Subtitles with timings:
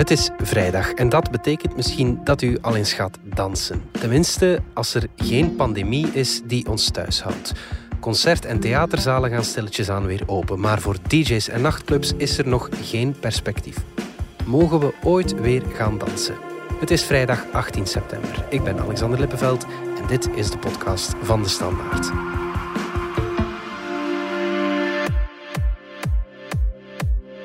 [0.00, 3.82] Het is vrijdag en dat betekent misschien dat u al eens gaat dansen.
[3.90, 7.52] Tenminste, als er geen pandemie is die ons thuis houdt.
[8.00, 12.48] Concert- en theaterzalen gaan stilletjes aan weer open, maar voor DJ's en nachtclubs is er
[12.48, 13.76] nog geen perspectief.
[14.46, 16.36] Mogen we ooit weer gaan dansen?
[16.80, 18.44] Het is vrijdag 18 september.
[18.48, 19.64] Ik ben Alexander Lippenveld
[20.00, 22.10] en dit is de podcast van de Standaard.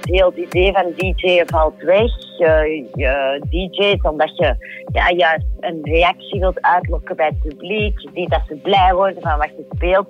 [0.09, 2.11] Heel het idee van DJ valt weg.
[2.37, 4.55] Je, DJ's omdat je
[4.91, 7.99] ja, juist een reactie wilt uitlokken bij het publiek.
[7.99, 10.07] Je ziet dat ze blij worden van wat je speelt.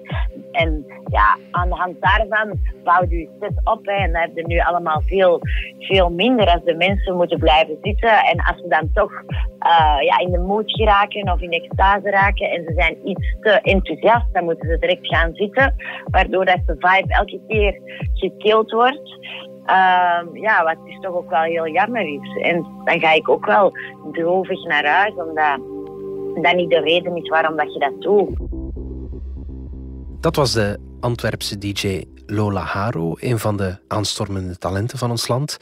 [0.52, 3.86] En ja, aan de hand daarvan bouw je set op.
[3.86, 5.41] Hè, en dan heb je nu allemaal veel,
[5.80, 8.09] veel minder als de mensen moeten blijven zitten.
[8.09, 12.50] En als ze dan toch uh, ja, in de mood geraken of in extase raken
[12.50, 15.75] en ze zijn iets te enthousiast, dan moeten ze direct gaan zitten.
[16.12, 17.80] Waardoor dat de vibe elke keer
[18.14, 19.20] gekild wordt.
[19.67, 22.01] Uh, ja, wat is toch ook wel heel jammer.
[22.41, 23.77] En dan ga ik ook wel
[24.11, 25.59] droevig naar huis, omdat
[26.44, 28.30] dat niet de reden is waarom dat je dat doet.
[30.19, 35.57] Dat was de Antwerpse DJ Lola Haro, een van de aanstormende talenten van ons land.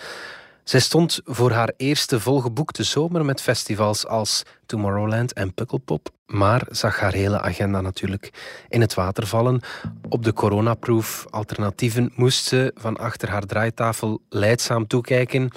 [0.64, 7.00] Zij stond voor haar eerste volgeboekte zomer met festivals als Tomorrowland en Pukkelpop, maar zag
[7.00, 8.30] haar hele agenda natuurlijk
[8.70, 9.62] in het water vallen.
[10.10, 15.52] Op de coronaproef alternatieven moest ze van achter haar draaitafel leidzaam toekijken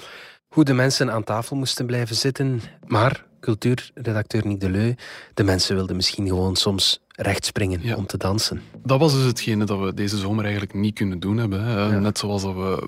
[0.47, 2.61] hoe de mensen aan tafel moesten blijven zitten.
[2.85, 4.93] Maar cultuurredacteur Nick Deleu,
[5.33, 8.61] de mensen wilden misschien gewoon soms recht springen om te dansen.
[8.83, 11.63] Dat was dus hetgene dat we deze zomer eigenlijk niet kunnen doen hebben.
[11.63, 11.99] Hè.
[11.99, 12.87] Net zoals dat we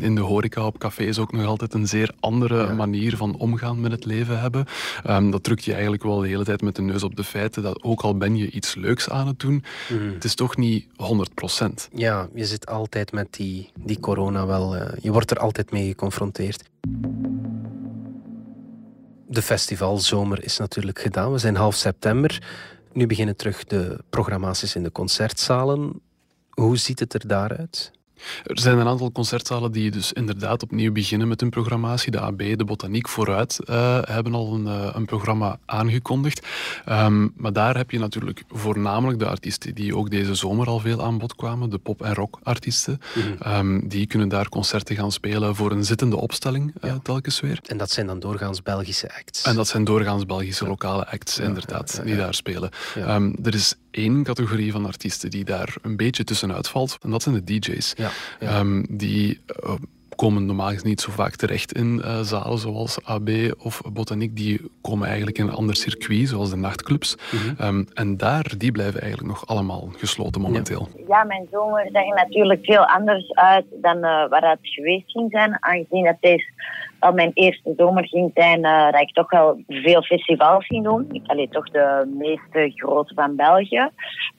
[0.00, 3.90] in de horeca op cafés ook nog altijd een zeer andere manier van omgaan met
[3.90, 4.66] het leven hebben.
[5.06, 7.62] Um, dat drukt je eigenlijk wel de hele tijd met de neus op de feiten
[7.62, 10.12] dat ook al ben je iets leuks aan het doen, mm.
[10.12, 11.88] het is toch niet 100 procent.
[11.94, 15.88] Ja, je zit altijd met die, die corona wel, uh, je wordt er altijd mee
[15.88, 16.62] geconfronteerd.
[19.28, 21.32] De festivalzomer is natuurlijk gedaan.
[21.32, 22.42] We zijn half september.
[22.92, 26.00] Nu beginnen terug de programmaties in de concertzalen.
[26.50, 27.90] Hoe ziet het er daaruit?
[28.44, 32.10] Er zijn een aantal concertzalen die dus inderdaad opnieuw beginnen met hun programmatie.
[32.10, 36.46] De AB, de Botaniek vooruit uh, hebben al een, uh, een, programma aangekondigd.
[36.88, 41.02] Um, maar daar heb je natuurlijk voornamelijk de artiesten die ook deze zomer al veel
[41.02, 41.70] aan bod kwamen.
[41.70, 43.00] De pop- en rockartiesten.
[43.14, 46.98] Mm um, die kunnen daar concerten gaan spelen voor een zittende opstelling uh, ja.
[47.02, 47.60] telkens weer.
[47.66, 49.42] En dat zijn dan doorgaans Belgische acts?
[49.42, 50.70] En dat zijn doorgaans Belgische ja.
[50.70, 52.70] lokale acts, ja, inderdaad, die daar spelen.
[52.96, 56.98] Um, er is één categorie van artiesten die daar een beetje tussenuit valt.
[57.02, 57.94] En dat zijn de DJ's.
[57.96, 58.58] Ja, ja.
[58.58, 59.74] Um, die uh,
[60.16, 63.28] komen normaal gezien niet zo vaak terecht in uh, zalen zoals AB
[63.58, 64.36] of Botaniek.
[64.36, 67.16] Die komen eigenlijk in een ander circuit, zoals de nachtclubs.
[67.16, 67.66] Mm -hmm.
[67.66, 70.88] um, en daar, die blijven eigenlijk nog allemaal gesloten momenteel.
[70.96, 75.10] Ja, ja mijn zomer zag er natuurlijk veel anders uit dan uh, waar het geweest
[75.10, 75.56] ging zijn.
[75.60, 76.46] Aangezien dat deze
[77.00, 81.22] al mijn eerste zomer ging zijn uh, dat ik toch wel veel festivals ging doen.
[81.26, 83.88] Allee, toch de meeste grote van België.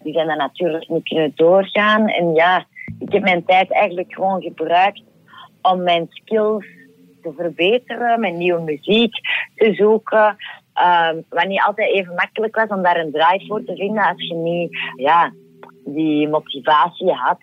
[0.04, 2.08] Die zijn dan natuurlijk niet kunnen doorgaan.
[2.08, 2.66] En ja,
[3.00, 5.02] ik heb mijn tijd eigenlijk gewoon gebruikt
[5.62, 6.66] om mijn skills
[7.22, 9.14] te verbeteren, mijn nieuwe muziek
[9.56, 10.38] te zoeken.
[11.12, 14.28] Um, wat niet altijd even makkelijk was om daar een draai voor te vinden als
[14.28, 15.34] je niet ja,
[15.86, 17.38] die motivatie had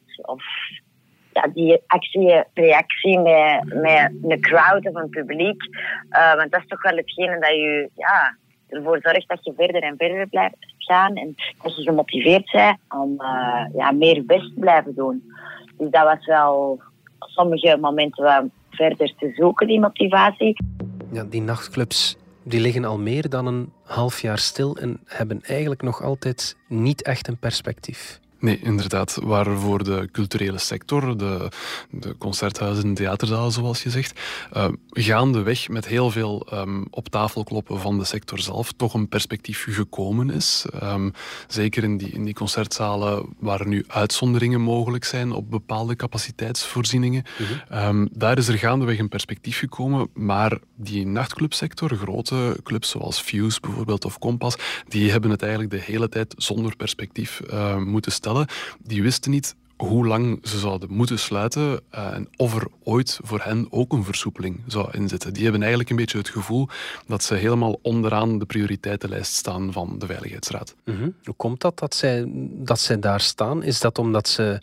[1.42, 5.62] ja, die actie-reactie met, met een crowd of een publiek.
[6.10, 8.36] Uh, want dat is toch wel hetgene dat je ja,
[8.68, 13.12] ervoor zorgt dat je verder en verder blijft gaan en dat je gemotiveerd bent om
[13.18, 15.32] uh, ja, meer best te blijven doen.
[15.76, 16.80] Dus dat was wel
[17.18, 20.56] sommige momenten wel verder te zoeken, die motivatie.
[21.12, 25.82] Ja, die nachtclubs die liggen al meer dan een half jaar stil en hebben eigenlijk
[25.82, 28.20] nog altijd niet echt een perspectief.
[28.40, 29.18] Nee, inderdaad.
[29.22, 31.48] Waar voor de culturele sector, de,
[31.90, 34.20] de concerthuizen en theaterzalen, zoals je zegt,
[34.56, 39.08] uh, gaandeweg met heel veel um, op tafel kloppen van de sector zelf, toch een
[39.08, 40.64] perspectief gekomen is.
[40.82, 41.12] Um,
[41.48, 47.24] zeker in die, in die concertzalen waar nu uitzonderingen mogelijk zijn op bepaalde capaciteitsvoorzieningen.
[47.36, 47.78] -hmm.
[47.78, 53.60] um, daar is er gaandeweg een perspectief gekomen, maar die nachtclubsector, grote clubs zoals Fuse
[53.60, 54.56] bijvoorbeeld of Kompas,
[54.88, 58.12] die hebben het eigenlijk de hele tijd zonder perspectief uh, moeten
[58.78, 63.40] die wisten niet hoe lang ze zouden moeten sluiten uh, en of er ooit voor
[63.42, 65.32] hen ook een versoepeling zou inzetten.
[65.32, 66.68] Die hebben eigenlijk een beetje het gevoel
[67.06, 70.74] dat ze helemaal onderaan de prioriteitenlijst staan van de Veiligheidsraad.
[70.84, 71.14] -hmm.
[71.24, 73.62] Hoe komt dat dat zij, dat zij daar staan?
[73.62, 74.60] Is dat omdat ze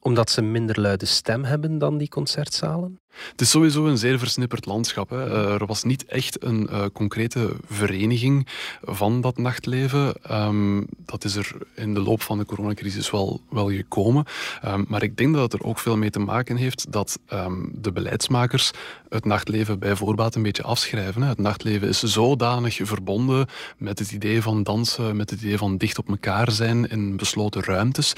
[0.00, 3.00] omdat ze minder luide stem hebben dan die concertzalen?
[3.30, 5.10] Het is sowieso een zeer versnipperd landschap.
[5.10, 5.30] Hè.
[5.30, 8.46] Eh, er was niet echt een uh, concrete vereniging
[8.82, 10.14] van dat nachtleven.
[10.30, 14.24] Um, dat is er in de loop van de coronacrisis wel, wel gekomen.
[14.64, 17.70] Um, maar ik denk dat het er ook veel mee te maken heeft dat um,
[17.74, 18.70] de beleidsmakers
[19.08, 21.22] het nachtleven bij voorbaat een beetje afschrijven.
[21.22, 21.28] Hè.
[21.28, 25.98] Het nachtleven is zodanig verbonden met het idee van dansen, met het idee van dicht
[25.98, 28.12] op elkaar zijn in besloten ruimtes.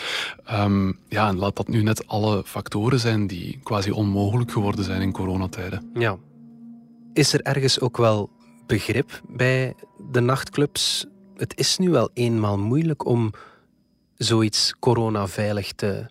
[1.08, 5.12] ja, en laat dat nu net alle factoren zijn die quasi onmogelijk geworden zijn in
[5.12, 5.90] coronatijden.
[5.94, 6.18] Ja.
[7.12, 8.30] Is er ergens ook wel
[8.66, 9.74] begrip bij
[10.10, 11.06] de nachtclubs?
[11.36, 13.32] Het is nu wel eenmaal moeilijk om
[14.16, 16.10] zoiets coronaveilig te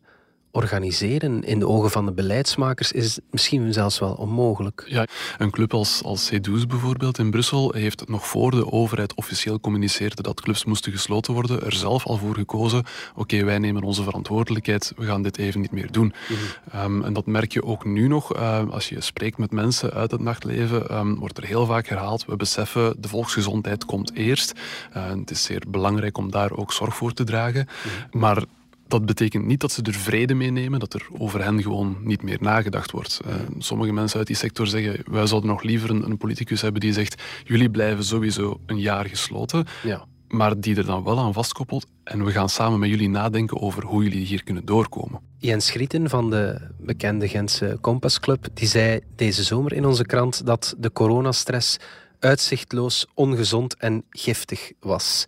[0.51, 4.83] organiseren in de ogen van de beleidsmakers is misschien zelfs wel onmogelijk.
[4.87, 5.05] Ja,
[5.37, 10.21] een club als, als C12 bijvoorbeeld in Brussel heeft nog voor de overheid officieel communiceerde
[10.21, 12.83] dat clubs moesten gesloten worden, er zelf al voor gekozen,
[13.15, 16.13] oké, wij nemen onze verantwoordelijkheid, we gaan dit even niet meer doen.
[16.29, 16.39] Mhm.
[16.71, 20.11] Ehm, en dat merk je ook nu nog, uh, als je spreekt met mensen uit
[20.11, 24.53] het nachtleven, um, wordt er heel vaak herhaald, we beseffen, de volksgezondheid komt eerst.
[24.97, 27.67] Uh, het is zeer belangrijk om daar ook zorg voor te dragen.
[27.67, 28.19] Mhm.
[28.19, 28.43] Maar
[28.89, 32.21] dat betekent niet dat ze er vrede mee nemen, dat er over hen gewoon niet
[32.21, 33.19] meer nagedacht wordt.
[33.27, 36.81] Uh, sommige mensen uit die sector zeggen, wij zouden nog liever een, een, politicus hebben
[36.81, 40.05] die zegt, jullie blijven sowieso een jaar gesloten, ja.
[40.27, 43.83] maar die er dan wel aan vastkoppelt en we gaan samen met jullie nadenken over
[43.83, 45.19] hoe jullie hier kunnen doorkomen.
[45.37, 50.75] Jens Schrieten van de bekende Gentse Compassclub, die zei deze zomer in onze krant dat
[50.77, 51.77] de coronastress
[52.19, 55.25] uitzichtloos, ongezond en giftig was.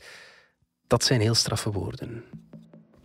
[0.88, 2.24] Dat zijn heel straffe woorden.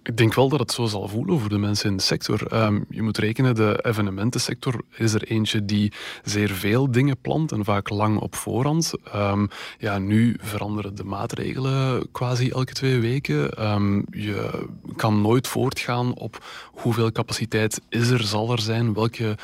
[0.07, 2.63] Ik denk wel dat het zo zal voelen voor de mensen in de sector.
[2.65, 5.93] Um, je moet rekenen, de evenementensector is er eentje die
[6.25, 8.93] zeer veel dingen plant en vaak lang op voorhand.
[9.15, 9.49] Um,
[9.79, 13.73] ja, nu veranderen de maatregelen quasi elke twee weken.
[13.73, 14.67] Um, je
[14.97, 19.37] kan nooit voortgaan op hoeveel capaciteit is er, zal er zijn, welke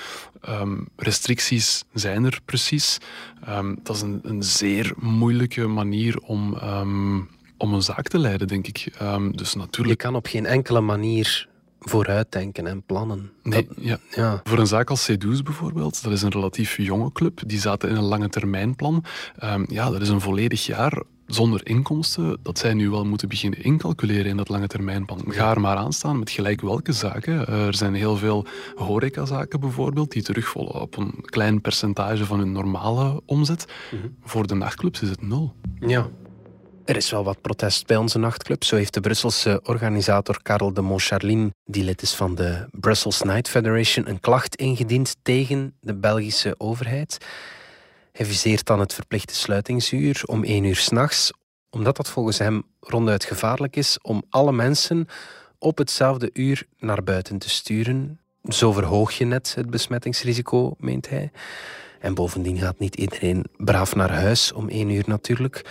[0.96, 2.98] restricties zijn er precies.
[3.82, 6.56] dat is een, een, zeer moeilijke manier om
[7.62, 8.92] om een zaak te leiden, denk ik.
[9.02, 10.00] Um, dus natuurlijk...
[10.00, 11.48] Je kan op geen enkele manier
[11.80, 13.30] vooruitdenken en plannen.
[13.42, 13.98] Nee, ja.
[14.10, 14.40] ja.
[14.44, 17.96] Voor een zaak als C12 bijvoorbeeld, dat is een relatief jonge club, die zaten in
[17.96, 19.04] een lange termijnplan.
[19.44, 23.64] Um, ja, dat is een volledig jaar zonder inkomsten, dat zij nu wel moeten beginnen
[23.64, 25.24] incalculeren in dat lange termijnplan.
[25.28, 27.46] Ga er maar aan staan met gelijk welke zaken.
[27.46, 33.22] Er zijn heel veel horecazaken bijvoorbeeld, die terugvallen op een klein percentage van hun normale
[33.26, 33.66] omzet.
[33.90, 34.06] Mhm.
[34.22, 35.54] Voor de nachtclubs is het nul.
[35.80, 36.08] Ja,
[36.84, 38.64] er is wel wat protest bij onze nachtclub.
[38.64, 43.48] Zo heeft de Brusselse organisator Karel de Montcharlin, die lid is van de Brussels Night
[43.48, 47.18] Federation, een klacht ingediend tegen de Belgische overheid.
[48.12, 51.32] Hij viseert dan het verplichte sluitingsuur om één uur s'nachts,
[51.70, 55.06] omdat dat volgens hem ronduit gevaarlijk is om alle mensen
[55.58, 58.20] op hetzelfde uur naar buiten te sturen.
[58.48, 61.30] Zo verhoog je net het besmettingsrisico, meent hij.
[62.00, 65.64] En bovendien gaat niet iedereen braaf naar huis om één uur natuurlijk.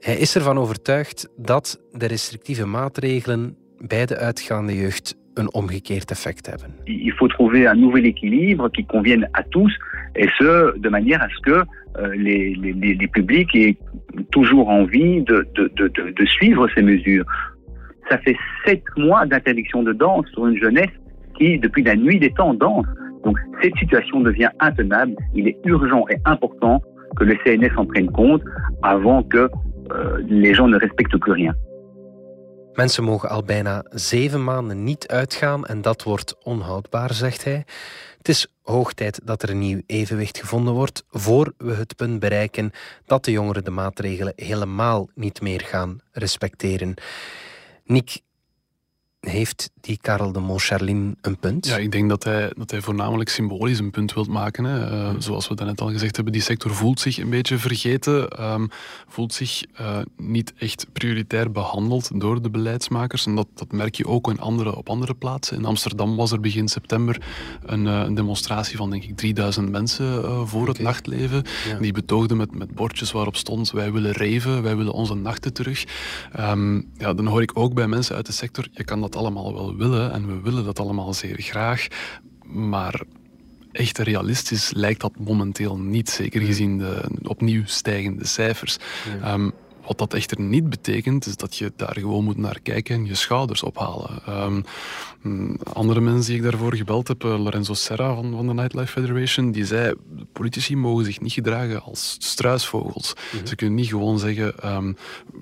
[0.00, 6.46] Hij is ervan overtuigd dat de restrictieve maatregelen bij de uitgaande jeugd een omgekeerd effect
[6.46, 6.74] hebben.
[6.84, 9.78] Il faut trouver un nouvel équilibre qui convienne à tous
[10.12, 13.76] et ce de manière à ce que euh, les, les, les publics aient
[14.30, 17.24] toujours envie de, de, de, de suivre ces mesures.
[18.08, 20.94] Ça fait sept mois d'interdiction de danse sur une jeunesse
[21.38, 22.86] qui, depuis la nuit des temps, danse.
[23.24, 25.14] Donc cette situation devient intenable.
[25.34, 26.82] Il est urgent et important
[27.16, 28.42] que le CNS en prenne compte
[28.82, 29.50] avant que
[30.26, 31.56] les gens ne respectent plus rien.
[32.72, 37.64] Mensen mogen al bijna zeven maanden niet uitgaan en dat wordt onhoudbaar, zegt hij.
[38.18, 42.20] Het is hoog tijd dat er een nieuw evenwicht gevonden wordt voor we het punt
[42.20, 42.70] bereiken
[43.06, 46.94] dat de jongeren de maatregelen helemaal niet meer gaan respecteren.
[47.84, 48.20] Nick,
[49.20, 51.66] heeft die Karel de Montcharlin een punt?
[51.66, 54.64] Ja, ik denk dat hij, dat hij voornamelijk symbolisch een punt wilt maken.
[54.64, 54.92] Hè.
[54.92, 55.20] Uh, mm.
[55.20, 58.68] Zoals we net al gezegd hebben, die sector voelt zich een beetje vergeten, um,
[59.08, 63.26] voelt zich uh, niet echt prioritair behandeld door de beleidsmakers.
[63.26, 65.56] En dat, dat merk je ook in andere, op andere plaatsen.
[65.56, 67.22] In Amsterdam was er begin september
[67.64, 71.42] een, uh, een demonstratie van denk ik 3000 mensen voor het nachtleven.
[71.68, 71.78] Ja.
[71.78, 75.84] Die betoogden met, met bordjes waarop stond wij willen reven, wij willen onze nachten terug.
[76.38, 79.54] Um, ja, dan hoor ik ook bij mensen uit de sector, je kan dat allemaal
[79.54, 81.86] wel willen en we willen dat allemaal zeer graag,
[82.46, 83.02] maar
[83.72, 88.78] echt realistisch lijkt dat momenteel niet, zeker gezien de opnieuw stijgende cijfers.
[89.22, 89.50] Ehm,
[89.90, 93.14] wat dat echter niet betekent, is dat je daar gewoon moet naar kijken en je
[93.14, 94.22] schouders ophalen.
[94.28, 94.64] Um,
[95.72, 99.52] andere mensen die ik daarvoor gebeld heb, eh, Lorenzo Serra van, van de Nightlife Federation,
[99.52, 99.94] die zei,
[100.32, 103.14] politici mogen zich niet gedragen als struisvogels.
[103.32, 103.46] Mhm.
[103.46, 104.92] Ze kunnen niet gewoon zeggen, ehm,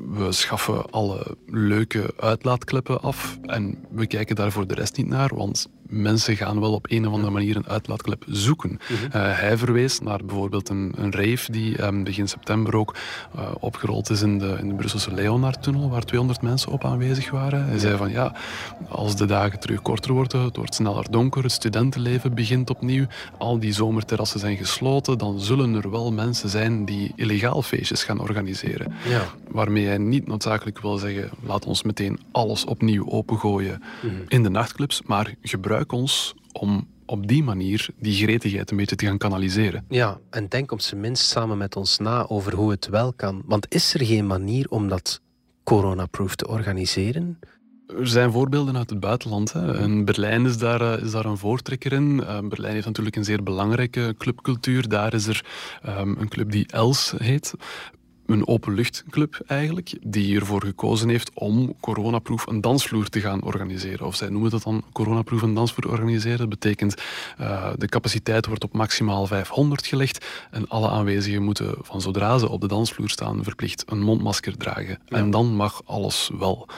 [0.09, 5.35] we schaffen alle leuke uitlaatkleppen af en we kijken daar voor de rest niet naar,
[5.35, 8.79] want mensen gaan wel op een of andere manier een uitlaatklep zoeken.
[8.89, 9.19] Mhm.
[9.19, 12.97] hij verwees naar bijvoorbeeld een, een rave die ehm, begin september ook
[13.61, 17.65] opgerold is in de, in de Brusselse Leonard-tunnel, waar 200 mensen op aanwezig waren.
[17.65, 18.35] Hij zei van ja,
[18.89, 23.07] als de dagen terug korter worden, het wordt sneller donker, het studentenleven begint opnieuw,
[23.39, 28.21] al die zomerterrassen zijn gesloten, dan zullen er wel mensen zijn die illegaal feestjes gaan
[28.21, 28.93] organiseren.
[29.09, 29.23] Ja.
[29.51, 34.15] Waarmee hij niet noodzakelijk wil zeggen, laat ons meteen alles opnieuw opengooien mhm.
[34.29, 39.07] in de nachtclubs, maar gebruik ons om op die manier die gretigheid een beetje te
[39.07, 39.85] gaan kanaliseren.
[39.89, 43.43] Ja, en denk op zijn minst samen met ons na over hoe het wel kan.
[43.47, 45.21] Want is er geen manier om dat
[45.65, 47.39] coronaproof te organiseren?
[47.87, 49.53] Er zijn voorbeelden uit het buitenland.
[49.53, 49.79] Hè.
[49.79, 52.21] In Berlijn is daar, eh, is daar een voortrekker in.
[52.21, 54.89] Uh, Berlijn heeft natuurlijk een zeer belangrijke clubcultuur.
[54.89, 55.45] Daar is er
[55.87, 57.55] um, een club die Els heet
[58.29, 64.07] een openluchtclub eigenlijk, die ervoor gekozen heeft om coronaproof een dansvloer te gaan organiseren.
[64.07, 66.39] Of zij noemen dat dan coronaproof een dansvloer organiseren.
[66.39, 67.03] Dat betekent
[67.41, 72.49] uh, de capaciteit wordt op maximaal 500 gelegd en alle aanwezigen moeten van zodra ze
[72.49, 74.99] op de dansvloer staan verplicht een mondmasker dragen.
[75.09, 76.69] En dan mag alles wel.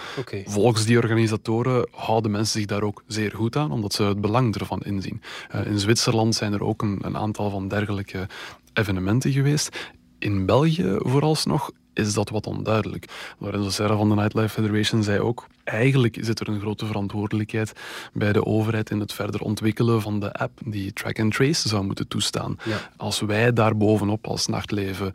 [0.44, 4.54] Volgens die organisatoren houden mensen zich daar ook zeer goed aan, omdat ze het belang
[4.54, 5.22] ervan inzien.
[5.54, 8.28] Uh, in Zwitserland zijn er ook een, een aantal van dergelijke
[8.72, 9.76] evenementen geweest.
[10.20, 13.34] In België vooralsnog is dat wat onduidelijk.
[13.38, 17.72] Lorenzo Serra van de Nightlife Federation zei ook, eigenlijk zit er een grote verantwoordelijkheid
[18.12, 21.84] bij de overheid in het verder ontwikkelen van de app die track and trace zou
[21.84, 22.56] moeten toestaan.
[22.96, 25.12] Als wij daar bovenop als nachtleven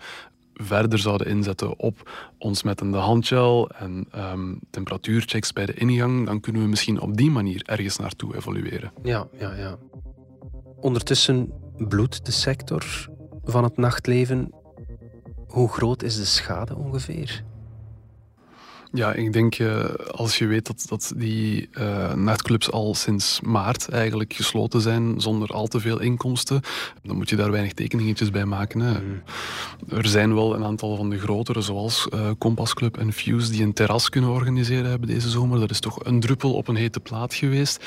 [0.53, 6.39] verder zouden inzetten op ons met een handgel en um, temperatuurchecks bij de ingang, dan
[6.39, 8.91] kunnen we misschien op die manier ergens naartoe evolueren.
[9.03, 9.77] Ja, ja, ja.
[10.75, 13.09] Ondertussen bloedt de sector
[13.43, 14.53] van het nachtleven
[15.55, 17.43] hoe groot is de schade ongeveer?
[18.91, 23.89] Ja, ik denk uh, als je weet dat, dat die uh, nachtclubs al sinds maart
[23.89, 26.61] eigenlijk gesloten zijn zonder al te veel inkomsten,
[27.03, 28.79] dan moet je daar weinig tekeningetjes bij maken.
[28.79, 29.01] Hè.
[29.01, 29.21] Mm.
[29.89, 33.63] Er zijn wel een aantal van de grotere, zoals uh, Compass Club en Fuse, die
[33.63, 35.59] een terras kunnen organiseren hebben deze zomer.
[35.59, 37.85] Dat is toch een druppel op een hete plaat geweest.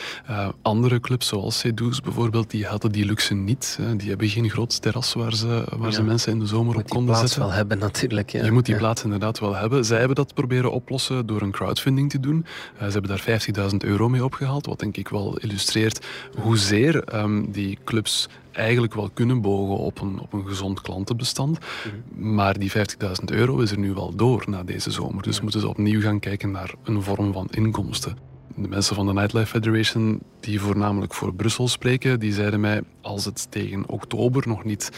[0.63, 3.79] andere clubs, zoals Cedous bijvoorbeeld, die hadden die luxe niet.
[3.97, 7.17] Die hebben geen groot terras waar ze, waar ze mensen in de zomer op konden
[7.17, 7.43] zetten.
[7.43, 8.31] Je moet die plaats wel hebben natuurlijk.
[8.31, 8.45] Ja.
[8.45, 9.85] Je moet die plaats inderdaad wel hebben.
[9.85, 12.45] Zij hebben dat proberen oplossen door een crowdfunding te doen.
[12.75, 17.51] Uh, ze hebben daar 50.000 euro mee opgehaald, wat denk ik wel illustreert hoezeer um,
[17.53, 21.59] die clubs eigenlijk wel kunnen bogen op een, op een gezond klantenbestand.
[21.59, 22.35] Mhm.
[22.35, 25.23] Maar die 50.000 euro is er nu wel door na deze zomer.
[25.23, 28.17] Dus moeten ze opnieuw gaan kijken naar een vorm van inkomsten.
[28.55, 33.25] De mensen van de Nightlife Federation, die voornamelijk voor Brussel spreken, die zeiden mij, als
[33.25, 34.91] het tegen oktober nog niet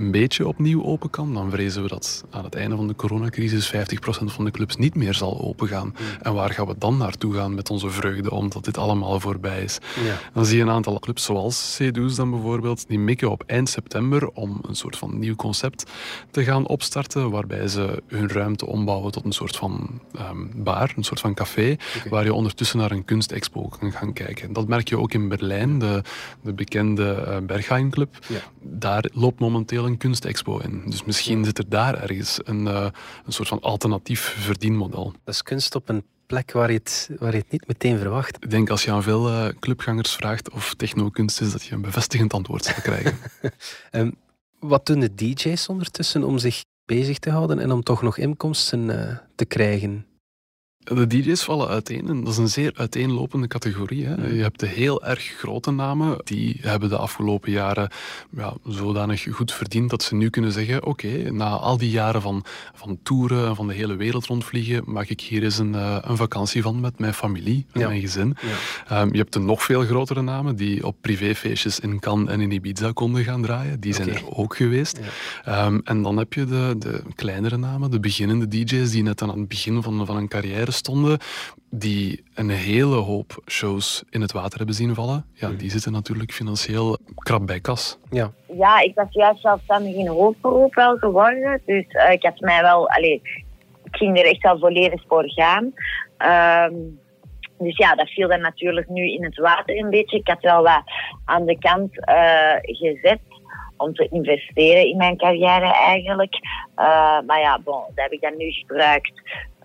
[0.00, 3.72] een beetje opnieuw open kan, dan vrezen we dat aan het einde van de coronacrisis
[3.74, 3.78] 50%
[4.24, 5.86] van de clubs niet meer zal opengaan.
[5.86, 6.22] Mm.
[6.22, 9.78] En waar gaan we dan naartoe gaan met onze vreugde, omdat dit allemaal voorbij is?
[10.04, 10.18] Ja.
[10.32, 14.28] Dan zie je een aantal clubs zoals C-Do's dan bijvoorbeeld, die mikken op eind september
[14.28, 15.90] om een soort van nieuw concept
[16.30, 21.04] te gaan opstarten, waarbij ze hun ruimte ombouwen tot een soort van um, bar, een
[21.04, 21.76] soort van café,
[22.10, 24.52] waar je ondertussen naar een kunstexpo kan gaan kijken.
[24.52, 26.02] Dat merk je ook in Berlijn, de,
[26.42, 28.18] de bekende uh, Berghain Club.
[28.28, 28.40] Ja.
[28.60, 30.82] Daar loopt momenteel een kunstexpo in.
[30.86, 32.86] Dus misschien zit er daar ergens een, uh,
[33.26, 35.12] een soort van alternatief verdienmodel.
[35.24, 38.36] Dat is kunst op een plek waar je het, waar je het niet meteen verwacht.
[38.40, 41.80] Ik denk als je aan veel uh, clubgangers vraagt of technokunst is, dat je een
[41.80, 43.18] bevestigend antwoord zal krijgen.
[43.92, 44.14] um,
[44.72, 48.88] wat doen de DJ's ondertussen om zich bezig te houden en om toch nog inkomsten
[48.88, 50.06] uh, te krijgen?
[50.82, 54.06] De DJ's vallen uiteen en dat is een zeer uiteenlopende categorie.
[54.06, 54.26] Hè.
[54.26, 57.90] Je hebt de heel erg grote namen, die hebben de afgelopen jaren
[58.30, 62.44] ja, zodanig goed verdiend dat ze nu kunnen zeggen, oké, na al die jaren van,
[62.74, 66.16] van toeren en van de hele wereld rondvliegen, maak ik hier eens een, uh, een
[66.16, 68.36] vakantie van met mijn familie en mijn gezin.
[68.88, 69.00] Ja.
[69.00, 72.50] Um, je hebt de nog veel grotere namen die op privéfeestjes in Cannes en in
[72.50, 73.80] Ibiza konden gaan draaien.
[73.80, 75.00] Die zijn er ook geweest.
[75.48, 79.28] Um, en dan heb je de, de kleinere namen, de beginnende DJ's die net aan
[79.28, 81.18] het begin van, van een carrière stonden,
[81.70, 85.56] die een hele hoop shows in het water hebben zien vallen, ja, hmm.
[85.56, 87.98] die zitten natuurlijk financieel krap bij kas.
[88.10, 92.62] Ja, ja ik was juist zelfstandig in hoofdberoep wel geworden, dus uh, ik had mij
[92.62, 93.20] wel, allez,
[93.84, 95.72] ik ging er echt wel volledig voor gaan.
[96.16, 96.74] Ehm,
[97.58, 100.18] dus ja, dat viel dan natuurlijk nu in het water een beetje.
[100.18, 100.82] Ik had wel wat
[101.24, 103.20] aan de kant uh, gezet
[103.76, 106.34] om te investeren in mijn carrière eigenlijk.
[106.76, 109.12] Uh, maar ja, bon, dat heb ik dan nu gebruikt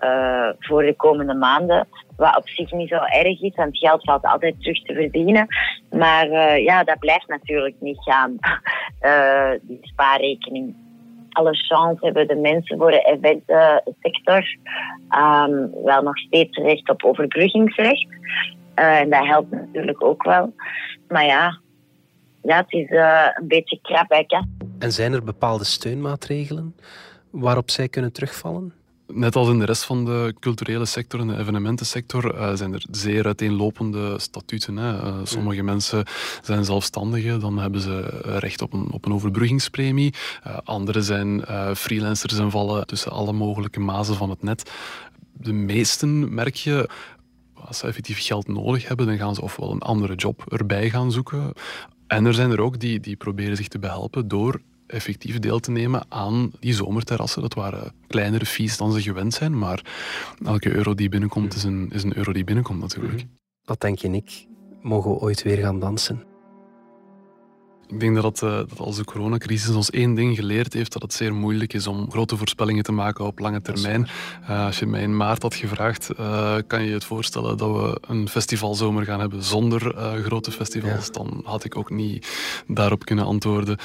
[0.04, 1.88] uh, voor de komende maanden.
[2.16, 5.48] Wat op zich niet zo erg is, want geld valt altijd terug te verdienen.
[5.90, 8.38] Maar uh, ja, dat blijft natuurlijk niet gaan,
[9.68, 10.76] die spaarrekening.
[11.30, 14.58] Alle chance hebben de mensen voor de eventsector
[15.18, 18.08] um, wel nog steeds recht op overbruggingsrecht.
[18.74, 20.54] Eh, en dat helpt natuurlijk ook wel.
[21.08, 21.60] Maar ja,
[22.42, 24.26] ja het is een beetje krap bij
[24.80, 26.76] En zijn er bepaalde steunmaatregelen
[27.30, 28.74] waarop zij kunnen terugvallen?
[29.08, 32.86] Net als in de rest van de culturele sector en de evenementensector uh, zijn er
[32.92, 34.78] zeer uiteenlopende statuten.
[34.78, 34.94] Hè.
[34.94, 36.06] Uh, sommige mensen
[36.42, 40.14] zijn zelfstandigen, dan hebben ze recht op een, op een overbruggingspremie.
[40.48, 41.44] Uh, anderen zijn
[41.76, 44.72] freelancers en vallen tussen alle mogelijke mazen van het net.
[45.34, 46.90] De meesten merk je
[47.54, 51.12] als ze effectief geld nodig hebben, dan gaan ze ofwel een andere job erbij gaan
[51.12, 51.54] zoeken.
[52.08, 55.72] En er zijn er ook die, die proberen zich te behelpen door effectief deel te
[55.72, 57.42] nemen aan die zomerterrassen.
[57.42, 59.86] Dat waren kleinere fees dan ze gewend zijn, maar
[60.46, 63.14] elke euro die binnenkomt is een, is een euro die binnenkomt natuurlijk.
[63.14, 63.26] Mhm.
[63.64, 64.46] Wat denk je, Nick?
[64.82, 66.35] Mogen we ooit weer gaan dansen?
[67.88, 71.14] Ik denk dat, uh, dat als de coronacrisis ons één ding geleerd heeft, dat het
[71.14, 74.08] zeer moeilijk is om grote voorspellingen te maken op lange termijn.
[74.50, 77.72] Uh, als je mij in maart had gevraagd, uh, kan je je het voorstellen dat
[77.72, 83.26] we een festivalzomer gaan hebben zonder grote festivals, dan had ik ook niet daarop kunnen
[83.26, 83.78] antwoorden.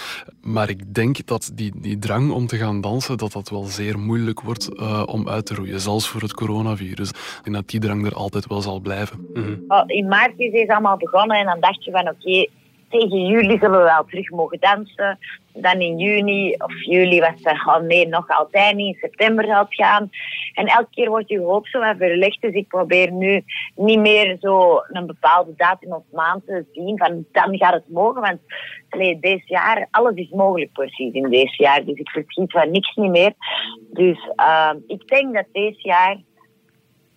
[0.42, 3.98] Maar ik denk dat die, die drang om te gaan dansen, dat dat wel zeer
[3.98, 7.10] moeilijk wordt om uit te roeien, zelfs voor het coronavirus.
[7.44, 9.26] En dat die drang er altijd wel zal blijven.
[9.34, 12.46] Mm in maart is het allemaal begonnen en dan dacht je van oké,
[12.90, 15.18] tegen juli zullen we wel terug mogen dansen.
[15.52, 18.94] Dan in juni of juli was er al nee, nog altijd niet.
[18.94, 20.10] In september zal het gaan.
[20.54, 22.40] En elke keer wordt je hoop zo wat verlegd.
[22.40, 23.44] Dus ik probeer nu
[23.74, 28.20] niet meer zo een bepaalde datum of maand te zien van dan gaat het mogen.
[28.20, 28.38] Want
[28.88, 31.84] allee, deze jaar, alles is mogelijk precies in deze jaar.
[31.84, 33.32] Dus ik verschiet van niks niet meer.
[33.92, 36.16] Dus uh, ik denk dat deze jaar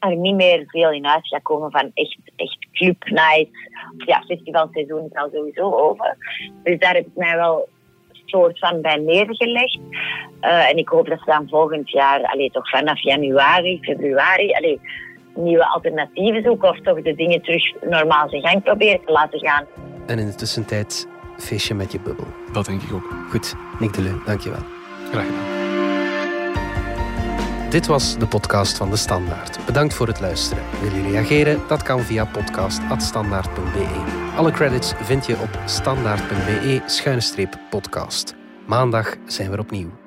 [0.09, 3.57] er niet meer veel in huis gaat komen van echt, echt club nights.
[3.97, 6.17] Ja, festivalseizoen is al sowieso over.
[6.63, 7.69] Dus daar heb ik mij wel
[8.09, 9.79] een soort van bij neergelegd.
[10.41, 14.79] Uh, en ik hoop dat ze dan volgend jaar, allee, toch vanaf januari, februari, allee,
[15.35, 19.65] nieuwe alternatieven zoeken of toch de dingen terug normaal zijn gang proberen te laten gaan.
[20.05, 21.07] En in de tussentijd
[21.37, 22.27] feestje met je bubbel.
[22.51, 23.15] Dat denk ik ook.
[23.29, 24.61] Goed, Nick de Leu, dankjewel.
[25.11, 25.52] Graag gedaan.
[27.73, 29.65] Dit was de podcast van De Standaard.
[29.65, 30.63] Bedankt voor het luisteren.
[30.81, 31.67] Wil je reageren?
[31.67, 34.31] Dat kan via podcast.standaard.be.
[34.35, 38.35] Alle credits vind je op standaard.be-podcast.
[38.67, 40.02] Maandag zijn we opnieuw.